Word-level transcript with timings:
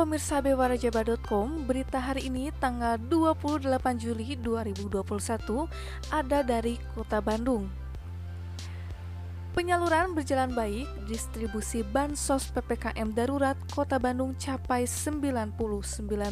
pemirsa 0.00 0.40
bewarajaba.com, 0.40 1.68
berita 1.68 2.00
hari 2.00 2.32
ini 2.32 2.48
tanggal 2.56 2.96
28 2.96 3.68
Juli 4.00 4.32
2021 4.40 4.96
ada 6.08 6.40
dari 6.40 6.80
Kota 6.96 7.20
Bandung. 7.20 7.68
Penyaluran 9.52 10.16
berjalan 10.16 10.56
baik, 10.56 10.88
distribusi 11.04 11.84
bansos 11.84 12.48
PPKM 12.48 13.12
darurat 13.12 13.60
Kota 13.76 14.00
Bandung 14.00 14.32
capai 14.40 14.88
99 14.88 15.52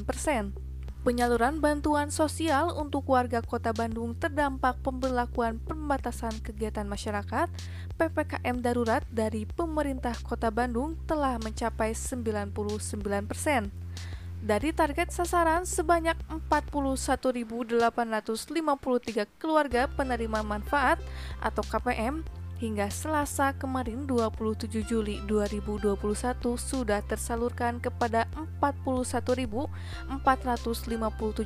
persen. 0.01 0.68
Penyaluran 1.07 1.63
bantuan 1.63 2.11
sosial 2.11 2.75
untuk 2.75 3.07
warga 3.07 3.39
Kota 3.39 3.71
Bandung 3.71 4.19
terdampak 4.19 4.83
pemberlakuan 4.83 5.63
pembatasan 5.63 6.35
kegiatan 6.43 6.91
masyarakat 6.91 7.47
PPKM 7.95 8.59
darurat 8.59 9.07
dari 9.07 9.47
pemerintah 9.47 10.19
Kota 10.27 10.51
Bandung 10.51 10.99
telah 11.07 11.39
mencapai 11.39 11.95
99 11.95 12.51
persen. 13.31 13.71
Dari 14.43 14.75
target 14.75 15.15
sasaran 15.15 15.67
sebanyak 15.67 16.19
41.853 16.51 17.79
keluarga 19.39 19.87
penerima 19.87 20.43
manfaat 20.43 20.99
atau 21.39 21.63
KPM 21.63 22.27
hingga 22.59 22.91
Selasa 22.91 23.55
kemarin 23.55 24.05
27 24.05 24.83
Juli 24.83 25.23
2021 25.31 25.95
sudah 26.59 27.01
tersalurkan 27.07 27.79
kepada 27.79 28.27
41.457 28.59 29.71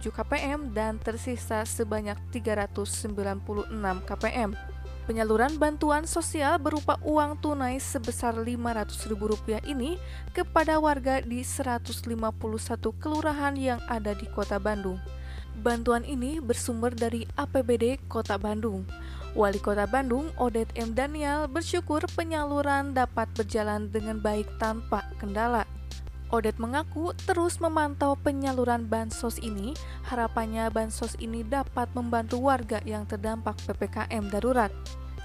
KPM 0.08 0.72
dan 0.72 0.96
tersisa 0.96 1.68
sebanyak 1.68 2.16
396 2.32 3.68
KPM. 4.08 4.56
Penyaluran 5.02 5.58
bantuan 5.58 6.06
sosial 6.06 6.62
berupa 6.62 6.94
uang 7.02 7.34
tunai 7.42 7.76
sebesar 7.82 8.38
Rp500.000 8.38 9.66
ini 9.66 9.98
kepada 10.30 10.78
warga 10.78 11.18
di 11.20 11.42
151 11.42 12.06
kelurahan 13.02 13.52
yang 13.58 13.82
ada 13.90 14.14
di 14.14 14.30
Kota 14.30 14.62
Bandung. 14.62 15.02
Bantuan 15.58 16.06
ini 16.06 16.40
bersumber 16.40 16.94
dari 16.96 17.28
APBD 17.36 18.00
Kota 18.08 18.40
Bandung. 18.40 18.88
Wali 19.32 19.56
Kota 19.64 19.88
Bandung, 19.88 20.28
Odet 20.36 20.68
M. 20.76 20.92
Daniel, 20.92 21.48
bersyukur 21.48 22.04
penyaluran 22.12 22.92
dapat 22.92 23.32
berjalan 23.32 23.88
dengan 23.88 24.20
baik 24.20 24.44
tanpa 24.60 25.08
kendala. 25.16 25.64
Odet 26.28 26.60
mengaku 26.60 27.16
terus 27.24 27.56
memantau 27.56 28.12
penyaluran 28.20 28.84
bansos 28.84 29.40
ini. 29.40 29.72
Harapannya 30.04 30.68
bansos 30.68 31.16
ini 31.16 31.40
dapat 31.48 31.88
membantu 31.96 32.44
warga 32.44 32.84
yang 32.84 33.08
terdampak 33.08 33.56
PPKM 33.64 34.28
darurat. 34.28 34.72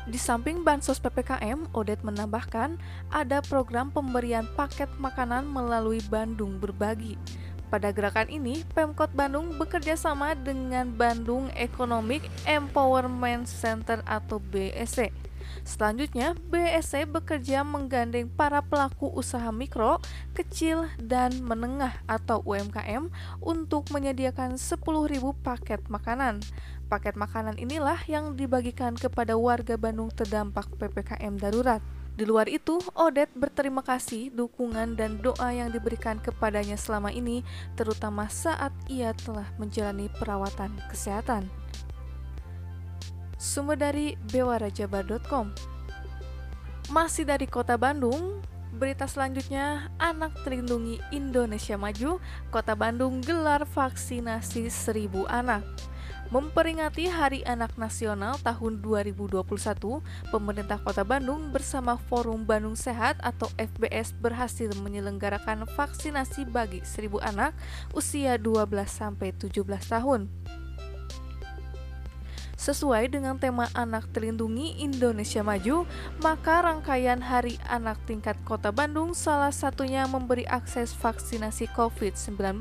Di 0.08 0.16
samping 0.16 0.64
bansos 0.64 1.03
PPKM, 1.03 1.75
Odet 1.75 1.99
menambahkan 1.99 2.80
ada 3.11 3.44
program 3.44 3.92
pemberian 3.92 4.47
paket 4.55 4.88
makanan 4.95 5.44
melalui 5.52 5.99
Bandung 6.08 6.64
Berbagi. 6.64 7.19
Pada 7.67 7.91
gerakan 7.91 8.31
ini, 8.31 8.63
Pemkot 8.71 9.11
Bandung 9.11 9.59
bekerja 9.59 9.99
sama 9.99 10.31
dengan 10.39 10.87
Bandung 10.87 11.51
Economic 11.51 12.23
Empowerment 12.47 13.43
Center 13.43 13.99
atau 14.07 14.39
BSC. 14.39 15.11
Selanjutnya, 15.67 16.31
BSC 16.47 17.03
bekerja 17.11 17.67
menggandeng 17.67 18.31
para 18.31 18.63
pelaku 18.63 19.11
usaha 19.11 19.51
mikro, 19.51 19.99
kecil, 20.31 20.87
dan 20.95 21.43
menengah 21.43 21.91
atau 22.07 22.39
UMKM 22.47 23.11
untuk 23.43 23.91
menyediakan 23.91 24.55
10.000 24.55 24.79
paket 25.43 25.83
makanan. 25.91 26.39
Paket 26.87 27.19
makanan 27.19 27.59
inilah 27.59 27.99
yang 28.07 28.39
dibagikan 28.39 28.95
kepada 28.95 29.35
warga 29.35 29.75
Bandung 29.75 30.07
terdampak 30.07 30.71
PPKM 30.79 31.35
darurat. 31.35 31.83
Di 32.17 32.25
luar 32.25 32.49
itu, 32.49 32.81
Odet 32.97 33.29
berterima 33.37 33.85
kasih 33.85 34.33
dukungan 34.33 34.97
dan 34.97 35.21
doa 35.21 35.53
yang 35.53 35.69
diberikan 35.69 36.17
kepadanya 36.17 36.73
selama 36.73 37.14
ini, 37.14 37.45
terutama 37.77 38.25
saat 38.25 38.73
ia 38.89 39.14
telah 39.14 39.45
menjalani 39.61 40.09
perawatan 40.17 40.73
kesehatan. 40.89 41.45
Sumber 43.37 43.77
dari 43.77 44.17
bewarajabar.com 44.33 45.53
Masih 46.89 47.21
dari 47.21 47.45
kota 47.45 47.77
Bandung, 47.77 48.42
berita 48.73 49.05
selanjutnya, 49.05 49.93
anak 50.02 50.33
terlindungi 50.42 50.97
Indonesia 51.13 51.77
Maju, 51.77 52.17
kota 52.49 52.73
Bandung 52.73 53.21
gelar 53.21 53.61
vaksinasi 53.61 54.73
seribu 54.73 55.30
anak. 55.30 55.61
Memperingati 56.27 57.08
Hari 57.08 57.39
Anak 57.48 57.80
Nasional 57.80 58.36
tahun 58.43 58.83
2021, 58.83 59.48
pemerintah 60.27 60.76
Kota 60.76 61.08
Bandung 61.08 61.55
bersama 61.55 61.95
Forum 61.95 62.43
Bandung 62.43 62.76
Sehat 62.76 63.15
atau 63.23 63.48
FBS 63.55 64.11
berhasil 64.11 64.67
menyelenggarakan 64.83 65.64
vaksinasi 65.71 66.43
bagi 66.52 66.83
1000 66.83 67.23
anak 67.23 67.55
usia 67.95 68.36
12 68.36 68.60
sampai 68.92 69.32
17 69.39 69.64
tahun. 69.87 70.27
Sesuai 72.60 73.08
dengan 73.08 73.39
tema 73.39 73.71
Anak 73.71 74.11
Terlindungi 74.11 74.83
Indonesia 74.83 75.39
Maju, 75.39 75.87
maka 76.20 76.60
rangkaian 76.60 77.23
Hari 77.23 77.55
Anak 77.71 78.04
tingkat 78.04 78.36
Kota 78.43 78.76
Bandung 78.76 79.16
salah 79.16 79.55
satunya 79.55 80.04
memberi 80.04 80.43
akses 80.43 80.92
vaksinasi 80.92 81.71
COVID-19. 81.71 82.60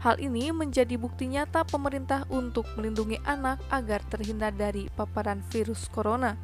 Hal 0.00 0.16
ini 0.16 0.48
menjadi 0.48 0.96
bukti 0.96 1.28
nyata 1.28 1.60
pemerintah 1.68 2.24
untuk 2.32 2.64
melindungi 2.80 3.20
anak 3.28 3.60
agar 3.68 4.00
terhindar 4.08 4.48
dari 4.56 4.88
paparan 4.96 5.44
virus 5.52 5.92
corona. 5.92 6.40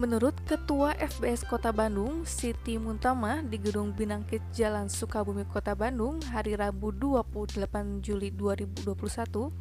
Menurut 0.00 0.32
Ketua 0.48 0.96
FBS 0.96 1.44
Kota 1.44 1.68
Bandung, 1.68 2.24
Siti 2.24 2.80
Muntama 2.80 3.44
di 3.44 3.60
Gedung 3.60 3.92
Binangkit 3.92 4.40
Jalan 4.56 4.88
Sukabumi 4.88 5.44
Kota 5.44 5.76
Bandung 5.76 6.16
hari 6.32 6.56
Rabu 6.56 6.90
28 6.96 8.00
Juli 8.00 8.32
2021, 8.32 9.52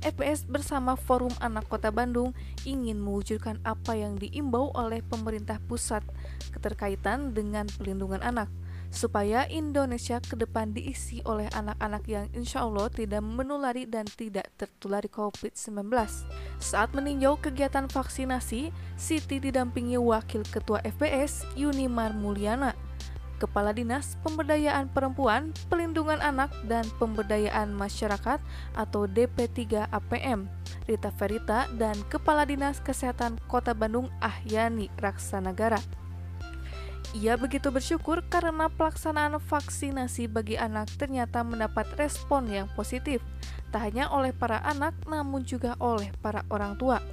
FBS 0.00 0.46
bersama 0.46 0.94
Forum 0.94 1.34
Anak 1.42 1.66
Kota 1.66 1.90
Bandung 1.90 2.32
ingin 2.62 3.02
mewujudkan 3.02 3.58
apa 3.66 3.98
yang 3.98 4.14
diimbau 4.14 4.70
oleh 4.78 5.02
pemerintah 5.02 5.58
pusat 5.66 6.06
keterkaitan 6.54 7.34
dengan 7.34 7.66
pelindungan 7.66 8.22
anak 8.22 8.46
supaya 8.92 9.48
Indonesia 9.48 10.20
ke 10.20 10.36
depan 10.36 10.76
diisi 10.76 11.24
oleh 11.24 11.48
anak-anak 11.56 12.04
yang 12.04 12.28
insya 12.36 12.62
Allah 12.62 12.92
tidak 12.92 13.24
menulari 13.24 13.88
dan 13.88 14.04
tidak 14.04 14.52
tertulari 14.60 15.08
COVID-19. 15.08 15.88
Saat 16.60 16.92
meninjau 16.92 17.40
kegiatan 17.40 17.88
vaksinasi, 17.88 18.68
Siti 19.00 19.40
didampingi 19.40 19.96
Wakil 19.96 20.44
Ketua 20.44 20.84
FBS 20.84 21.48
Yunimar 21.56 22.12
Mulyana, 22.12 22.76
Kepala 23.42 23.74
Dinas 23.74 24.14
Pemberdayaan 24.22 24.86
Perempuan, 24.92 25.50
Pelindungan 25.66 26.22
Anak, 26.22 26.54
dan 26.70 26.86
Pemberdayaan 27.02 27.74
Masyarakat 27.74 28.38
atau 28.78 29.10
DP3 29.10 29.90
APM, 29.90 30.46
Rita 30.86 31.10
Ferita, 31.10 31.66
dan 31.74 31.98
Kepala 32.06 32.46
Dinas 32.46 32.78
Kesehatan 32.78 33.42
Kota 33.50 33.74
Bandung 33.74 34.06
Ahyani 34.22 34.86
Raksanagara. 35.00 36.01
Ia 37.12 37.36
begitu 37.36 37.68
bersyukur 37.68 38.24
karena 38.32 38.72
pelaksanaan 38.72 39.36
vaksinasi 39.36 40.32
bagi 40.32 40.56
anak 40.56 40.88
ternyata 40.96 41.44
mendapat 41.44 41.84
respon 42.00 42.48
yang 42.48 42.72
positif, 42.72 43.20
tak 43.68 43.92
hanya 43.92 44.08
oleh 44.08 44.32
para 44.32 44.64
anak 44.64 44.96
namun 45.04 45.44
juga 45.44 45.76
oleh 45.76 46.08
para 46.24 46.40
orang 46.48 46.72
tua. 46.80 47.04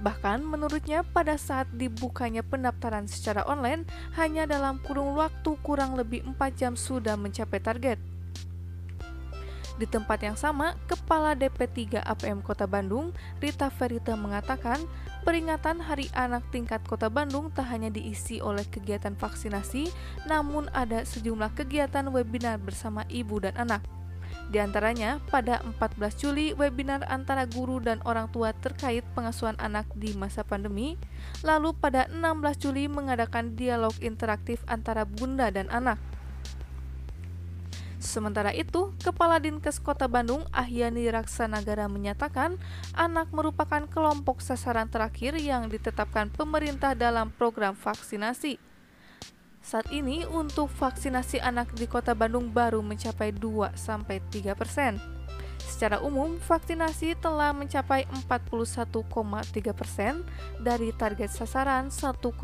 Bahkan 0.00 0.48
menurutnya 0.48 1.04
pada 1.04 1.36
saat 1.36 1.68
dibukanya 1.76 2.40
pendaftaran 2.40 3.04
secara 3.04 3.44
online, 3.44 3.84
hanya 4.16 4.48
dalam 4.48 4.80
kurung 4.80 5.12
waktu 5.20 5.60
kurang 5.60 5.98
lebih 5.98 6.24
4 6.24 6.38
jam 6.56 6.72
sudah 6.72 7.18
mencapai 7.18 7.60
target. 7.60 8.00
Di 9.78 9.86
tempat 9.86 10.24
yang 10.24 10.34
sama, 10.34 10.74
Kepala 10.90 11.38
DP3 11.38 12.02
APM 12.02 12.42
Kota 12.42 12.66
Bandung, 12.66 13.14
Rita 13.38 13.70
Ferita 13.70 14.18
mengatakan, 14.18 14.82
peringatan 15.22 15.82
Hari 15.82 16.10
Anak 16.14 16.46
tingkat 16.50 16.82
Kota 16.86 17.06
Bandung 17.08 17.50
tak 17.54 17.70
hanya 17.70 17.90
diisi 17.90 18.42
oleh 18.42 18.66
kegiatan 18.66 19.14
vaksinasi, 19.14 19.90
namun 20.26 20.66
ada 20.76 21.02
sejumlah 21.06 21.54
kegiatan 21.54 22.06
webinar 22.10 22.58
bersama 22.58 23.06
ibu 23.08 23.38
dan 23.42 23.54
anak. 23.56 23.82
Di 24.48 24.56
antaranya, 24.64 25.20
pada 25.28 25.60
14 25.60 26.16
Juli, 26.16 26.56
webinar 26.56 27.04
antara 27.12 27.44
guru 27.44 27.84
dan 27.84 28.00
orang 28.08 28.32
tua 28.32 28.56
terkait 28.56 29.04
pengasuhan 29.12 29.60
anak 29.60 29.84
di 29.92 30.16
masa 30.16 30.40
pandemi. 30.40 30.96
Lalu 31.44 31.76
pada 31.76 32.08
16 32.08 32.56
Juli 32.56 32.88
mengadakan 32.88 33.52
dialog 33.60 33.92
interaktif 34.00 34.64
antara 34.64 35.04
bunda 35.04 35.52
dan 35.52 35.68
anak. 35.68 36.00
Sementara 38.08 38.56
itu, 38.56 38.96
Kepala 39.04 39.36
Dinkes 39.36 39.76
Kota 39.84 40.08
Bandung 40.08 40.40
Ahyani 40.48 41.12
Raksanagara 41.12 41.92
menyatakan 41.92 42.56
anak 42.96 43.28
merupakan 43.36 43.84
kelompok 43.84 44.40
sasaran 44.40 44.88
terakhir 44.88 45.36
yang 45.36 45.68
ditetapkan 45.68 46.32
pemerintah 46.32 46.96
dalam 46.96 47.28
program 47.28 47.76
vaksinasi. 47.76 48.56
Saat 49.60 49.92
ini 49.92 50.24
untuk 50.24 50.72
vaksinasi 50.72 51.44
anak 51.44 51.76
di 51.76 51.84
Kota 51.84 52.16
Bandung 52.16 52.48
baru 52.48 52.80
mencapai 52.80 53.28
2 53.28 53.76
3 53.76 54.56
persen. 54.56 55.17
Secara 55.78 56.02
umum, 56.02 56.42
vaksinasi 56.42 57.14
telah 57.22 57.54
mencapai 57.54 58.02
41,3 58.26 58.98
persen 59.70 60.26
dari 60.58 60.90
target 60.90 61.30
sasaran 61.30 61.94
1,9 61.94 62.34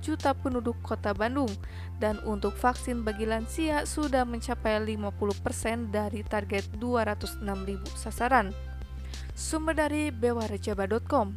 juta 0.00 0.32
penduduk 0.32 0.80
kota 0.80 1.12
Bandung, 1.12 1.52
dan 2.00 2.16
untuk 2.24 2.56
vaksin 2.56 3.04
bagi 3.04 3.28
lansia 3.28 3.84
sudah 3.84 4.24
mencapai 4.24 4.80
50 4.88 5.04
persen 5.44 5.92
dari 5.92 6.24
target 6.24 6.64
206 6.80 7.44
ribu 7.44 7.92
sasaran. 7.92 8.56
Sumber 9.36 9.76
dari 9.76 10.08
bewarajaba.com 10.08 11.36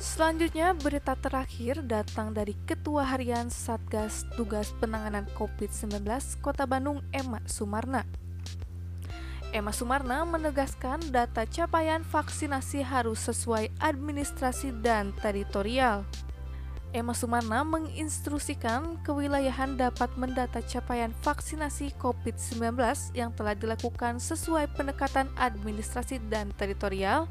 Selanjutnya, 0.00 0.72
berita 0.72 1.12
terakhir 1.20 1.84
datang 1.84 2.32
dari 2.32 2.56
Ketua 2.64 3.04
Harian 3.04 3.52
Satgas 3.52 4.24
Tugas 4.40 4.72
Penanganan 4.80 5.28
COVID-19 5.36 6.00
Kota 6.40 6.64
Bandung, 6.64 7.04
Emma 7.12 7.44
Sumarna. 7.44 8.08
Emma 9.48 9.72
Sumarna 9.72 10.28
menegaskan 10.28 11.00
data 11.08 11.48
capaian 11.48 12.04
vaksinasi 12.04 12.84
harus 12.84 13.16
sesuai 13.24 13.72
administrasi 13.80 14.76
dan 14.84 15.16
teritorial. 15.24 16.04
Emma 16.92 17.16
Sumarna 17.16 17.64
menginstruksikan 17.64 19.00
kewilayahan 19.04 19.76
dapat 19.76 20.12
mendata 20.20 20.60
capaian 20.60 21.12
vaksinasi 21.24 21.96
COVID-19 21.96 22.76
yang 23.16 23.32
telah 23.32 23.56
dilakukan 23.56 24.20
sesuai 24.20 24.68
pendekatan 24.76 25.32
administrasi 25.40 26.20
dan 26.28 26.52
teritorial. 26.52 27.24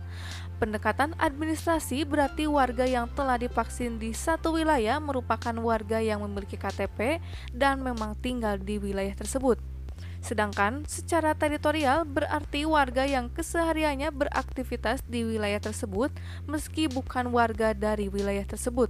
Pendekatan 0.58 1.14
administrasi 1.22 2.02
berarti 2.02 2.50
warga 2.50 2.86
yang 2.86 3.06
telah 3.14 3.38
divaksin 3.38 4.02
di 4.02 4.10
satu 4.14 4.58
wilayah 4.58 4.98
merupakan 4.98 5.54
warga 5.62 6.02
yang 6.02 6.26
memiliki 6.26 6.58
KTP 6.58 7.22
dan 7.54 7.82
memang 7.82 8.18
tinggal 8.18 8.58
di 8.58 8.82
wilayah 8.82 9.14
tersebut. 9.14 9.77
Sedangkan 10.22 10.84
secara 10.90 11.38
teritorial 11.38 12.04
berarti 12.04 12.68
warga 12.68 13.08
yang 13.08 13.32
kesehariannya 13.32 14.12
beraktivitas 14.12 15.06
di 15.08 15.24
wilayah 15.24 15.62
tersebut 15.62 16.12
meski 16.50 16.90
bukan 16.92 17.32
warga 17.32 17.72
dari 17.72 18.12
wilayah 18.12 18.44
tersebut. 18.44 18.90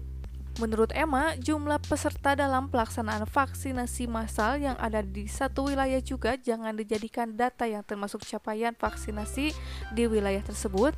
Menurut 0.57 0.89
Emma, 0.97 1.37
jumlah 1.37 1.77
peserta 1.85 2.33
dalam 2.33 2.65
pelaksanaan 2.73 3.29
vaksinasi 3.29 4.09
massal 4.09 4.57
yang 4.57 4.73
ada 4.81 5.05
di 5.05 5.29
satu 5.29 5.69
wilayah 5.69 6.01
juga 6.01 6.33
jangan 6.33 6.73
dijadikan 6.73 7.29
data 7.37 7.69
yang 7.69 7.85
termasuk 7.85 8.25
capaian 8.25 8.73
vaksinasi 8.73 9.53
di 9.93 10.03
wilayah 10.09 10.41
tersebut, 10.41 10.97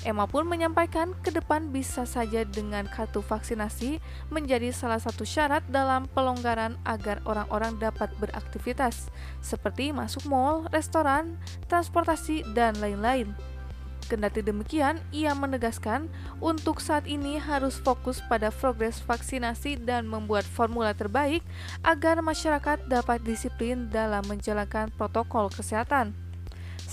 Emma 0.00 0.24
pun 0.24 0.48
menyampaikan 0.48 1.12
ke 1.20 1.28
depan 1.28 1.68
bisa 1.68 2.08
saja 2.08 2.48
dengan 2.48 2.88
kartu 2.88 3.20
vaksinasi 3.20 4.00
menjadi 4.32 4.72
salah 4.72 4.96
satu 4.96 5.28
syarat 5.28 5.60
dalam 5.68 6.08
pelonggaran 6.16 6.80
agar 6.88 7.20
orang-orang 7.28 7.76
dapat 7.76 8.08
beraktivitas, 8.16 9.12
seperti 9.44 9.92
masuk 9.92 10.24
mall, 10.24 10.64
restoran, 10.72 11.36
transportasi, 11.68 12.48
dan 12.56 12.80
lain-lain. 12.80 13.36
Kendati 14.08 14.40
demikian, 14.40 14.98
ia 15.12 15.36
menegaskan 15.36 16.08
untuk 16.40 16.80
saat 16.80 17.04
ini 17.04 17.36
harus 17.36 17.76
fokus 17.76 18.24
pada 18.24 18.48
progres 18.48 18.98
vaksinasi 19.04 19.84
dan 19.84 20.08
membuat 20.08 20.48
formula 20.48 20.96
terbaik 20.96 21.44
agar 21.84 22.18
masyarakat 22.24 22.88
dapat 22.88 23.20
disiplin 23.22 23.86
dalam 23.92 24.24
menjalankan 24.26 24.88
protokol 24.96 25.52
kesehatan. 25.52 26.29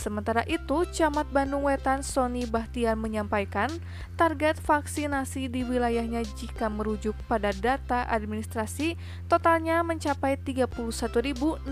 Sementara 0.07 0.47
itu, 0.47 0.87
Camat 0.95 1.27
Bandung 1.35 1.67
Wetan 1.67 1.99
Sony 1.99 2.47
Bahtian 2.47 2.95
menyampaikan 2.95 3.67
target 4.15 4.55
vaksinasi 4.55 5.51
di 5.51 5.67
wilayahnya 5.67 6.23
jika 6.39 6.71
merujuk 6.71 7.11
pada 7.27 7.51
data 7.51 8.07
administrasi 8.07 8.95
totalnya 9.27 9.83
mencapai 9.83 10.39
31.674 10.39 11.67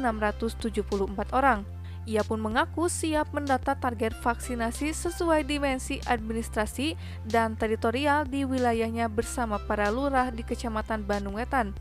orang. 1.32 1.64
Ia 2.04 2.28
pun 2.28 2.44
mengaku 2.44 2.92
siap 2.92 3.32
mendata 3.32 3.72
target 3.72 4.12
vaksinasi 4.20 4.92
sesuai 4.92 5.48
dimensi 5.48 6.04
administrasi 6.04 7.00
dan 7.24 7.56
teritorial 7.56 8.28
di 8.28 8.44
wilayahnya 8.44 9.08
bersama 9.08 9.64
para 9.64 9.88
lurah 9.88 10.28
di 10.28 10.44
Kecamatan 10.44 11.08
Bandung 11.08 11.40
Wetan. 11.40 11.72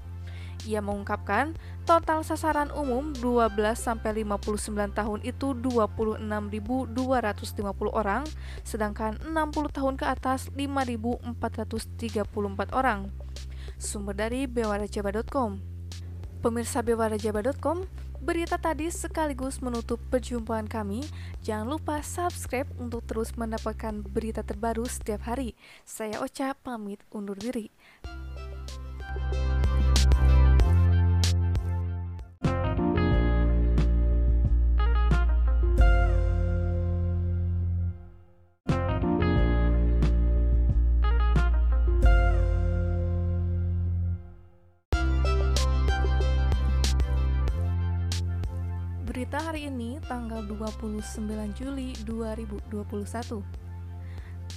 Ia 0.65 0.81
mengungkapkan, 0.81 1.53
total 1.85 2.25
sasaran 2.25 2.73
umum 2.73 3.13
12-59 3.21 4.97
tahun 4.97 5.21
itu 5.21 5.53
26.250 5.53 6.97
orang, 7.93 8.25
sedangkan 8.65 9.21
60 9.21 9.77
tahun 9.77 10.01
ke 10.01 10.09
atas 10.09 10.49
5.434 10.57 11.37
orang. 12.73 13.13
Sumber 13.77 14.17
dari 14.17 14.49
bewarajaba.com 14.49 15.75
Pemirsa 16.45 16.85
bewarajaba.com, 16.85 17.89
berita 18.21 18.61
tadi 18.61 18.93
sekaligus 18.93 19.65
menutup 19.65 19.97
perjumpaan 20.13 20.69
kami. 20.69 21.01
Jangan 21.41 21.73
lupa 21.73 22.05
subscribe 22.05 22.69
untuk 22.77 23.01
terus 23.09 23.33
mendapatkan 23.33 24.05
berita 24.05 24.45
terbaru 24.45 24.85
setiap 24.85 25.25
hari. 25.25 25.57
Saya 25.89 26.21
Ocha 26.21 26.53
pamit 26.53 27.01
undur 27.09 27.41
diri. 27.41 27.73
Berita 49.35 49.51
hari 49.51 49.67
ini 49.67 49.99
tanggal 50.07 50.47
29 50.47 51.03
Juli 51.59 51.91
2021. 52.07 53.43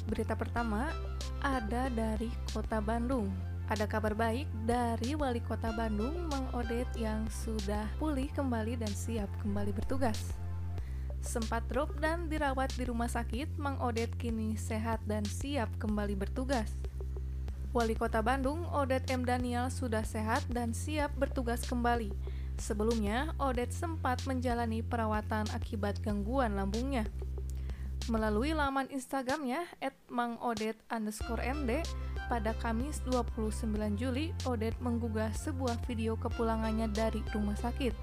Berita 0.06 0.38
pertama 0.38 0.94
ada 1.42 1.90
dari 1.90 2.30
Kota 2.54 2.78
Bandung. 2.78 3.26
Ada 3.74 3.90
kabar 3.90 4.14
baik 4.14 4.46
dari 4.70 5.18
Wali 5.18 5.42
Kota 5.42 5.74
Bandung, 5.74 6.30
Mang 6.30 6.46
Odet 6.54 6.86
yang 6.94 7.26
sudah 7.26 7.90
pulih 7.98 8.30
kembali 8.38 8.78
dan 8.78 8.94
siap 8.94 9.26
kembali 9.42 9.74
bertugas. 9.74 10.38
Sempat 11.26 11.66
drop 11.74 11.98
dan 11.98 12.30
dirawat 12.30 12.70
di 12.78 12.86
rumah 12.86 13.10
sakit, 13.10 13.58
Mang 13.58 13.82
Odet 13.82 14.14
kini 14.22 14.62
sehat 14.62 15.02
dan 15.10 15.26
siap 15.26 15.74
kembali 15.82 16.14
bertugas. 16.14 16.70
Wali 17.74 17.98
Kota 17.98 18.22
Bandung, 18.22 18.62
Odet 18.70 19.10
M. 19.10 19.26
Daniel 19.26 19.74
sudah 19.74 20.06
sehat 20.06 20.46
dan 20.54 20.78
siap 20.78 21.18
bertugas 21.18 21.66
kembali 21.66 22.14
Sebelumnya, 22.58 23.32
Odet 23.38 23.70
sempat 23.70 24.26
menjalani 24.26 24.82
perawatan 24.82 25.46
akibat 25.54 26.02
gangguan 26.02 26.58
lambungnya. 26.58 27.06
Melalui 28.10 28.56
laman 28.56 28.90
Instagramnya, 28.90 29.68
@mangodet 30.10 30.80
underscore 30.90 31.44
md, 31.44 31.86
pada 32.28 32.52
Kamis 32.60 33.00
29 33.08 33.96
Juli, 33.96 34.36
Odet 34.44 34.76
menggugah 34.84 35.32
sebuah 35.32 35.80
video 35.88 36.20
kepulangannya 36.20 36.92
dari 36.92 37.24
rumah 37.32 37.56
sakit. 37.56 37.96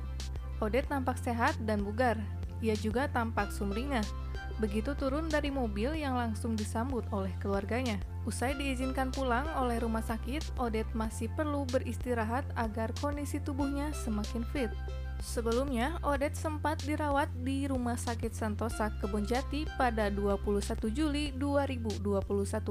Odet 0.62 0.88
nampak 0.88 1.20
sehat 1.20 1.58
dan 1.68 1.84
bugar. 1.84 2.16
Ia 2.64 2.72
juga 2.78 3.10
tampak 3.10 3.52
sumringah. 3.52 4.23
Begitu 4.62 4.94
turun 4.94 5.26
dari 5.26 5.50
mobil 5.50 5.98
yang 5.98 6.14
langsung 6.14 6.54
disambut 6.54 7.02
oleh 7.10 7.34
keluarganya. 7.42 7.98
Usai 8.22 8.54
diizinkan 8.54 9.10
pulang 9.10 9.44
oleh 9.58 9.82
rumah 9.82 10.02
sakit, 10.02 10.56
Odet 10.62 10.86
masih 10.94 11.26
perlu 11.34 11.66
beristirahat 11.66 12.46
agar 12.54 12.94
kondisi 13.02 13.42
tubuhnya 13.42 13.90
semakin 13.92 14.46
fit. 14.54 14.70
Sebelumnya, 15.18 15.98
Odet 16.06 16.38
sempat 16.38 16.82
dirawat 16.86 17.30
di 17.42 17.66
Rumah 17.66 17.98
Sakit 17.98 18.34
Santosa 18.34 18.92
Kebonjati 18.98 19.66
pada 19.78 20.10
21 20.10 20.90
Juli 20.90 21.30
2021 21.34 21.98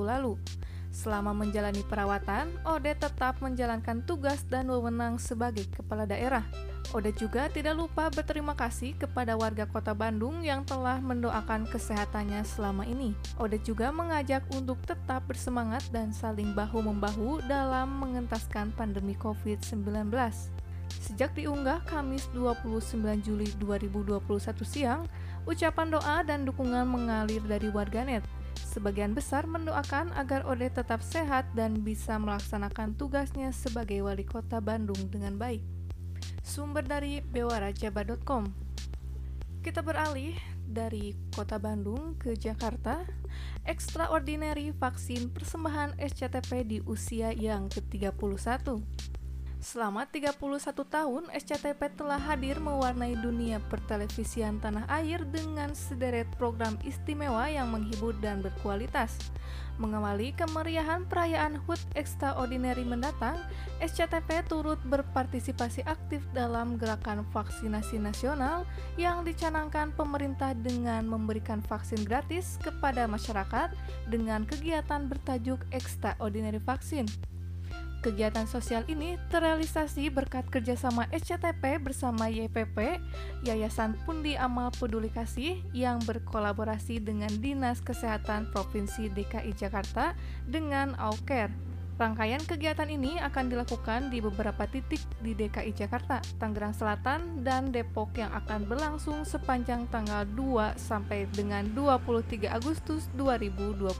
lalu. 0.03 0.39
Selama 0.93 1.33
menjalani 1.33 1.81
perawatan, 1.89 2.53
Ode 2.69 2.93
tetap 2.93 3.41
menjalankan 3.41 4.05
tugas 4.05 4.45
dan 4.45 4.69
wewenang 4.69 5.17
sebagai 5.17 5.65
kepala 5.73 6.05
daerah. 6.05 6.45
Ode 6.91 7.15
juga 7.15 7.47
tidak 7.47 7.79
lupa 7.79 8.11
berterima 8.11 8.51
kasih 8.51 8.91
kepada 8.99 9.39
warga 9.39 9.63
kota 9.63 9.95
Bandung 9.95 10.43
yang 10.43 10.67
telah 10.67 10.99
mendoakan 10.99 11.63
kesehatannya 11.71 12.43
selama 12.43 12.83
ini. 12.83 13.15
Ode 13.39 13.63
juga 13.63 13.95
mengajak 13.95 14.43
untuk 14.51 14.77
tetap 14.83 15.23
bersemangat 15.23 15.87
dan 15.95 16.11
saling 16.11 16.51
bahu-membahu 16.51 17.39
dalam 17.47 17.87
mengentaskan 18.03 18.75
pandemi 18.75 19.15
COVID-19. 19.15 20.11
Sejak 20.99 21.31
diunggah 21.33 21.81
Kamis 21.87 22.27
29 22.35 22.99
Juli 23.23 23.47
2021 23.57 24.19
siang, 24.67 25.07
ucapan 25.47 25.87
doa 25.87 26.17
dan 26.21 26.43
dukungan 26.43 26.85
mengalir 26.85 27.41
dari 27.47 27.71
warganet. 27.71 28.21
Sebagian 28.73 29.13
besar 29.13 29.45
mendoakan 29.45 30.13
agar 30.17 30.45
Ode 30.49 30.69
tetap 30.69 31.01
sehat 31.05 31.45
dan 31.53 31.81
bisa 31.85 32.17
melaksanakan 32.17 32.97
tugasnya 32.97 33.53
sebagai 33.53 34.01
wali 34.01 34.25
kota 34.25 34.57
Bandung 34.57 34.97
dengan 35.13 35.37
baik. 35.37 35.82
Sumber 36.43 36.85
dari 36.85 37.23
bewarajaba.com 37.23 38.51
Kita 39.63 39.79
beralih 39.79 40.35
dari 40.73 41.13
kota 41.35 41.61
Bandung 41.61 42.17
ke 42.17 42.33
Jakarta, 42.33 43.05
extraordinary 43.67 44.73
vaksin 44.73 45.29
persembahan 45.29 45.95
SCTP 46.01 46.51
di 46.65 46.77
usia 46.83 47.29
yang 47.29 47.69
ke-31. 47.69 48.81
Selama 49.63 50.03
31 50.03 50.35
tahun, 50.91 51.23
SCTP 51.31 51.95
telah 51.95 52.19
hadir 52.19 52.59
mewarnai 52.59 53.15
dunia 53.15 53.63
pertelevisian 53.71 54.59
tanah 54.59 54.83
air 54.91 55.23
dengan 55.23 55.71
sederet 55.71 56.27
program 56.35 56.75
istimewa 56.83 57.47
yang 57.47 57.71
menghibur 57.71 58.11
dan 58.19 58.43
berkualitas. 58.43 59.15
Mengawali 59.79 60.35
kemeriahan 60.35 61.07
perayaan 61.07 61.63
HUT 61.63 61.79
Extraordinary 61.95 62.83
mendatang, 62.83 63.39
SCTP 63.79 64.43
turut 64.51 64.83
berpartisipasi 64.83 65.87
aktif 65.87 66.19
dalam 66.35 66.75
gerakan 66.75 67.23
vaksinasi 67.31 68.03
nasional 68.03 68.67
yang 68.99 69.23
dicanangkan 69.23 69.95
pemerintah 69.95 70.51
dengan 70.59 71.07
memberikan 71.07 71.63
vaksin 71.63 72.03
gratis 72.03 72.59
kepada 72.59 73.07
masyarakat 73.07 73.71
dengan 74.11 74.43
kegiatan 74.43 75.07
bertajuk 75.07 75.63
Extraordinary 75.71 76.59
Vaksin. 76.59 77.07
Kegiatan 78.03 78.43
sosial 78.51 78.83
ini 78.91 79.15
terrealisasi 79.31 80.11
berkat 80.11 80.43
kerjasama 80.51 81.07
SCTP 81.15 81.79
bersama 81.79 82.27
YPP, 82.27 82.99
Yayasan 83.47 83.95
Pundi 84.03 84.35
Amal 84.35 84.75
Peduli 84.75 85.07
Kasih 85.07 85.63
yang 85.71 86.03
berkolaborasi 86.03 86.99
dengan 86.99 87.31
Dinas 87.39 87.79
Kesehatan 87.79 88.51
Provinsi 88.51 89.07
DKI 89.07 89.55
Jakarta 89.55 90.19
dengan 90.43 90.99
Auker. 90.99 91.72
Rangkaian 91.93 92.41
kegiatan 92.41 92.89
ini 92.89 93.21
akan 93.21 93.53
dilakukan 93.53 94.09
di 94.09 94.17
beberapa 94.17 94.65
titik 94.65 94.97
di 95.21 95.37
DKI 95.37 95.77
Jakarta, 95.77 96.25
Tangerang 96.41 96.73
Selatan, 96.73 97.45
dan 97.45 97.69
Depok 97.69 98.17
yang 98.17 98.33
akan 98.33 98.65
berlangsung 98.65 99.21
sepanjang 99.21 99.85
tanggal 99.93 100.25
2 100.33 100.73
sampai 100.73 101.29
dengan 101.37 101.69
23 101.77 102.49
Agustus 102.49 103.05
2021. 103.13 103.93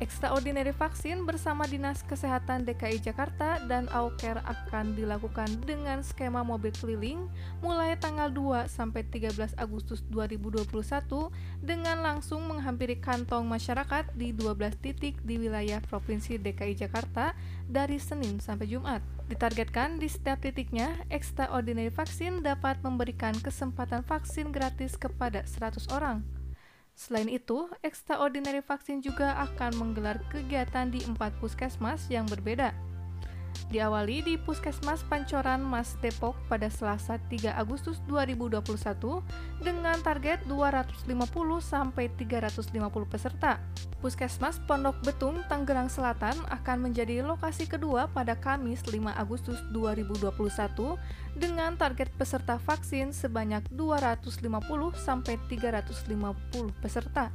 Extraordinary 0.00 0.72
vaksin 0.72 1.28
bersama 1.28 1.68
Dinas 1.68 2.00
Kesehatan 2.00 2.64
DKI 2.64 3.04
Jakarta 3.04 3.60
dan 3.68 3.92
Auker 3.92 4.40
akan 4.48 4.96
dilakukan 4.96 5.52
dengan 5.68 6.00
skema 6.00 6.40
mobil 6.40 6.72
keliling 6.80 7.28
mulai 7.60 7.92
tanggal 8.00 8.32
2 8.32 8.72
sampai 8.72 9.04
13 9.04 9.52
Agustus 9.60 10.00
2021 10.08 10.64
dengan 11.60 12.00
langsung 12.00 12.40
menghampiri 12.48 12.96
kantong 12.96 13.44
masyarakat 13.44 14.08
di 14.16 14.32
12 14.32 14.80
titik 14.80 15.20
di 15.20 15.36
wilayah 15.36 15.78
Provinsi 15.84 16.40
DKI 16.40 16.74
Jakarta 16.74 17.01
Jakarta 17.02 17.34
dari 17.66 17.98
Senin 17.98 18.38
sampai 18.38 18.70
Jumat. 18.70 19.02
Ditargetkan 19.26 19.98
di 19.98 20.06
setiap 20.06 20.38
titiknya, 20.38 20.94
Extraordinary 21.10 21.90
Vaksin 21.90 22.46
dapat 22.46 22.78
memberikan 22.86 23.34
kesempatan 23.34 24.06
vaksin 24.06 24.54
gratis 24.54 24.94
kepada 24.94 25.42
100 25.42 25.90
orang. 25.90 26.22
Selain 26.94 27.26
itu, 27.26 27.66
Extraordinary 27.82 28.62
Vaksin 28.62 29.02
juga 29.02 29.34
akan 29.42 29.82
menggelar 29.82 30.22
kegiatan 30.30 30.94
di 30.94 31.02
empat 31.02 31.34
puskesmas 31.42 32.06
yang 32.06 32.22
berbeda, 32.30 32.70
Diawali 33.72 34.20
di 34.20 34.34
Puskesmas 34.36 35.00
Pancoran 35.08 35.64
Mas 35.64 35.96
Depok 36.04 36.36
pada 36.46 36.68
Selasa 36.68 37.16
3 37.16 37.56
Agustus 37.56 38.04
2021 38.04 38.60
dengan 39.64 39.96
target 40.04 40.44
250 40.44 41.08
sampai 41.64 42.12
350 42.20 42.68
peserta. 43.08 43.56
Puskesmas 44.04 44.60
Pondok 44.68 45.00
Betung 45.00 45.40
Tangerang 45.48 45.88
Selatan 45.88 46.36
akan 46.52 46.90
menjadi 46.90 47.24
lokasi 47.24 47.64
kedua 47.64 48.10
pada 48.12 48.36
Kamis 48.36 48.84
5 48.84 48.98
Agustus 49.14 49.62
2021 49.72 50.28
dengan 51.38 51.72
target 51.78 52.12
peserta 52.18 52.60
vaksin 52.60 53.14
sebanyak 53.14 53.64
250 53.72 54.44
sampai 55.00 55.40
350 55.48 56.76
peserta. 56.82 57.32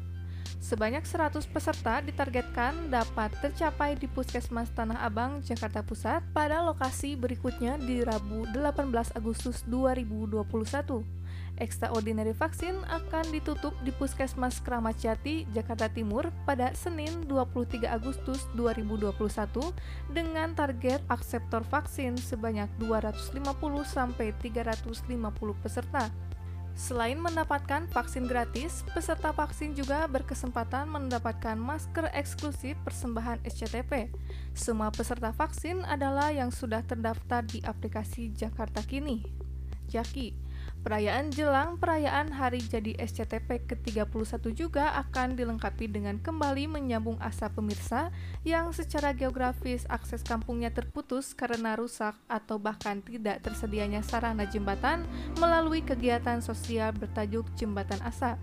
Sebanyak 0.57 1.07
100 1.07 1.47
peserta 1.47 2.03
ditargetkan 2.03 2.91
dapat 2.91 3.31
tercapai 3.39 3.95
di 3.95 4.11
Puskesmas 4.11 4.67
Tanah 4.75 4.99
Abang, 4.99 5.39
Jakarta 5.39 5.79
Pusat 5.79 6.27
pada 6.35 6.59
lokasi 6.59 7.15
berikutnya 7.15 7.79
di 7.79 8.03
Rabu 8.03 8.43
18 8.51 9.15
Agustus 9.15 9.63
2021. 9.63 11.17
Extraordinary 11.57 12.37
vaksin 12.37 12.77
akan 12.85 13.25
ditutup 13.33 13.73
di 13.81 13.89
Puskesmas 13.89 14.61
Keramat 14.61 15.01
Jati, 15.01 15.49
Jakarta 15.55 15.89
Timur 15.89 16.29
pada 16.45 16.69
Senin 16.77 17.25
23 17.25 17.87
Agustus 17.89 18.45
2021 18.53 19.73
dengan 20.13 20.53
target 20.53 21.01
akseptor 21.09 21.65
vaksin 21.65 22.13
sebanyak 22.13 22.69
250 22.77 23.41
sampai 23.87 24.37
350 24.37 25.09
peserta. 25.65 26.26
Selain 26.77 27.17
mendapatkan 27.17 27.89
vaksin 27.89 28.29
gratis, 28.29 28.85
peserta 28.93 29.33
vaksin 29.33 29.73
juga 29.73 30.05
berkesempatan 30.05 30.85
mendapatkan 30.85 31.57
masker 31.57 32.13
eksklusif 32.13 32.77
persembahan 32.85 33.41
SCTP. 33.41 34.13
Semua 34.53 34.93
peserta 34.93 35.33
vaksin 35.33 35.81
adalah 35.89 36.29
yang 36.29 36.53
sudah 36.53 36.85
terdaftar 36.85 37.41
di 37.41 37.65
aplikasi 37.65 38.29
Jakarta 38.29 38.85
Kini. 38.85 39.25
Jaki 39.89 40.46
Perayaan 40.87 41.35
jelang 41.35 41.75
perayaan 41.75 42.31
hari 42.31 42.63
jadi 42.63 42.95
SCTP 42.95 43.59
ke-31 43.67 44.39
juga 44.55 44.95
akan 44.95 45.35
dilengkapi 45.35 45.83
dengan 45.91 46.15
kembali 46.15 46.71
menyambung 46.71 47.19
asa 47.19 47.51
pemirsa 47.51 48.07
yang 48.47 48.71
secara 48.71 49.11
geografis 49.11 49.83
akses 49.91 50.23
kampungnya 50.23 50.71
terputus 50.71 51.35
karena 51.35 51.75
rusak 51.75 52.15
atau 52.31 52.55
bahkan 52.55 53.03
tidak 53.03 53.43
tersedianya 53.43 53.99
sarana 53.99 54.47
jembatan 54.47 55.03
melalui 55.35 55.83
kegiatan 55.83 56.39
sosial 56.39 56.95
bertajuk 56.95 57.43
Jembatan 57.59 57.99
Asa. 57.99 58.39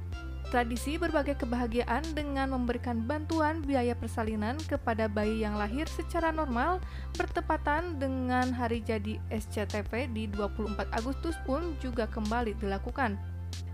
Tradisi 0.53 1.01
berbagai 1.01 1.41
kebahagiaan 1.41 2.05
dengan 2.13 2.53
memberikan 2.53 3.03
bantuan 3.03 3.65
biaya 3.65 3.97
persalinan 3.97 4.61
kepada 4.69 5.09
bayi 5.09 5.43
yang 5.43 5.57
lahir 5.57 5.89
secara 5.89 6.31
normal 6.31 6.79
bertepatan 7.17 7.97
dengan 7.97 8.53
hari 8.53 8.85
jadi 8.85 9.19
SCTV 9.33 10.13
di 10.13 10.29
24 10.31 10.85
Agustus 10.95 11.35
pun 11.49 11.75
juga 11.81 12.05
kembali 12.07 12.55
dilakukan. 12.61 13.17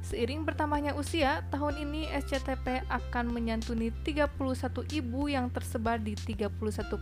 Seiring 0.00 0.42
bertambahnya 0.48 0.96
usia, 0.96 1.44
tahun 1.52 1.86
ini 1.86 2.08
SCTP 2.10 2.82
akan 2.88 3.30
menyantuni 3.30 3.92
31 4.02 4.32
ibu 4.90 5.30
yang 5.30 5.52
tersebar 5.52 6.00
di 6.00 6.16
31 6.16 6.50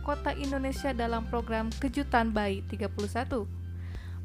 kota 0.03 0.35
Indonesia 0.35 0.91
dalam 0.91 1.25
program 1.31 1.71
Kejutan 1.79 2.35
Bayi 2.35 2.61
31. 2.67 3.47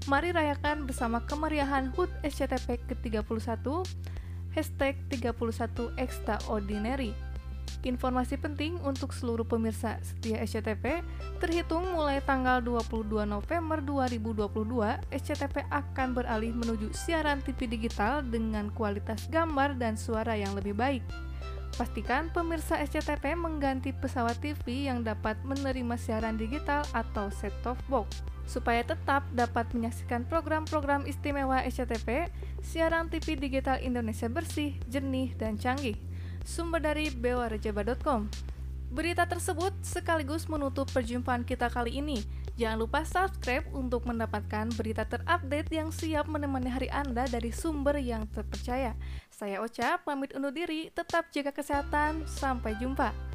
Mari 0.05 0.37
rayakan 0.37 0.85
bersama 0.85 1.25
kemeriahan 1.25 1.95
HUT 1.97 2.13
SCTP 2.21 2.77
ke-31 2.93 3.65
hashtag 4.55 4.95
31 5.11 5.93
extraordinary. 5.99 7.13
Informasi 7.85 8.41
penting 8.41 8.81
untuk 8.81 9.13
seluruh 9.13 9.45
pemirsa 9.45 10.01
setia 10.01 10.41
SCTV, 10.41 11.05
terhitung 11.37 11.85
mulai 11.93 12.25
tanggal 12.25 12.65
22 12.65 13.29
November 13.29 13.85
2022, 13.85 15.05
SCTV 15.13 15.69
akan 15.69 16.09
beralih 16.17 16.57
menuju 16.57 16.97
siaran 16.97 17.45
TV 17.45 17.69
digital 17.69 18.25
dengan 18.25 18.73
kualitas 18.73 19.29
gambar 19.29 19.77
dan 19.77 20.01
suara 20.01 20.33
yang 20.33 20.57
lebih 20.57 20.73
baik. 20.73 21.05
Pastikan 21.77 22.33
pemirsa 22.33 22.81
SCTV 22.81 23.37
mengganti 23.37 23.93
pesawat 23.93 24.41
TV 24.41 24.89
yang 24.89 25.05
dapat 25.05 25.37
menerima 25.45 25.99
siaran 26.01 26.41
digital 26.41 26.89
atau 26.97 27.29
set-top 27.29 27.77
box. 27.93 28.34
Supaya 28.45 28.85
tetap 28.85 29.25
dapat 29.33 29.73
menyaksikan 29.73 30.29
program-program 30.29 31.09
istimewa 31.09 31.65
SCTV, 31.65 32.29
siaran 32.61 33.09
TV 33.09 33.41
digital 33.41 33.81
Indonesia 33.81 34.29
bersih, 34.29 34.77
jernih, 34.89 35.33
dan 35.41 35.57
canggih. 35.57 35.97
Sumber 36.45 36.85
dari 36.85 37.09
bewarejaba.com. 37.09 38.29
Berita 38.95 39.27
tersebut 39.27 39.75
sekaligus 39.83 40.47
menutup 40.47 40.87
perjumpaan 40.93 41.43
kita 41.43 41.67
kali 41.67 41.99
ini. 41.99 42.23
Jangan 42.55 42.79
lupa 42.79 43.03
subscribe 43.03 43.67
untuk 43.75 44.07
mendapatkan 44.07 44.71
berita 44.79 45.03
terupdate 45.03 45.67
yang 45.75 45.91
siap 45.91 46.31
menemani 46.31 46.71
hari 46.71 46.87
Anda 46.95 47.27
dari 47.27 47.51
sumber 47.51 47.99
yang 47.99 48.31
terpercaya. 48.31 48.95
Saya 49.35 49.59
Ocha, 49.59 49.99
pamit 49.99 50.31
undur 50.39 50.55
diri, 50.55 50.95
tetap 50.95 51.27
jaga 51.35 51.51
kesehatan, 51.51 52.23
sampai 52.31 52.79
jumpa. 52.79 53.34